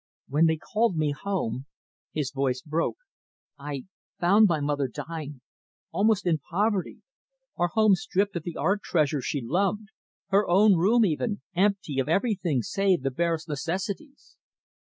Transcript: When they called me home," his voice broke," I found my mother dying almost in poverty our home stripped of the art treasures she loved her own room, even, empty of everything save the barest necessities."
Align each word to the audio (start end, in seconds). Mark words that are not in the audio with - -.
When 0.27 0.47
they 0.47 0.57
called 0.57 0.97
me 0.97 1.11
home," 1.11 1.67
his 2.11 2.31
voice 2.31 2.63
broke," 2.63 2.97
I 3.59 3.85
found 4.19 4.47
my 4.47 4.59
mother 4.59 4.87
dying 4.87 5.41
almost 5.91 6.25
in 6.25 6.39
poverty 6.39 7.03
our 7.55 7.67
home 7.67 7.93
stripped 7.93 8.35
of 8.35 8.41
the 8.41 8.57
art 8.57 8.81
treasures 8.81 9.25
she 9.25 9.43
loved 9.45 9.89
her 10.29 10.49
own 10.49 10.73
room, 10.75 11.05
even, 11.05 11.41
empty 11.55 11.99
of 11.99 12.09
everything 12.09 12.63
save 12.63 13.03
the 13.03 13.11
barest 13.11 13.47
necessities." 13.47 14.37